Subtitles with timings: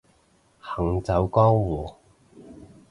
[0.59, 1.93] 行走江湖